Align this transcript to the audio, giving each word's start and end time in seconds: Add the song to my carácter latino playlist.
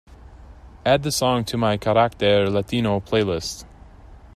Add 0.83 1.03
the 1.03 1.11
song 1.11 1.45
to 1.45 1.57
my 1.57 1.77
carácter 1.77 2.51
latino 2.51 2.99
playlist. 3.01 3.65